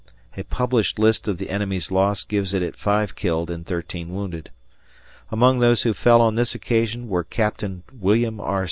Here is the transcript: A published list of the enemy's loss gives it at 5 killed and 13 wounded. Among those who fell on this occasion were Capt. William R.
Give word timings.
A 0.35 0.41
published 0.41 0.97
list 0.97 1.27
of 1.27 1.37
the 1.37 1.51
enemy's 1.51 1.91
loss 1.91 2.23
gives 2.23 2.55
it 2.55 2.63
at 2.63 2.75
5 2.75 3.15
killed 3.15 3.51
and 3.51 3.63
13 3.67 4.09
wounded. 4.11 4.49
Among 5.29 5.59
those 5.59 5.83
who 5.83 5.93
fell 5.93 6.21
on 6.21 6.33
this 6.33 6.55
occasion 6.55 7.07
were 7.07 7.23
Capt. 7.23 7.63
William 7.93 8.39
R. 8.39 8.59